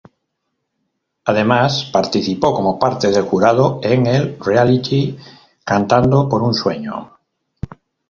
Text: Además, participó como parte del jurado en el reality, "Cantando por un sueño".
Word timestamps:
Además, 1.25 1.91
participó 1.93 2.55
como 2.55 2.79
parte 2.79 3.11
del 3.11 3.21
jurado 3.21 3.79
en 3.83 4.07
el 4.07 4.35
reality, 4.39 5.15
"Cantando 5.63 6.27
por 6.27 6.41
un 6.41 6.55
sueño". 6.55 7.19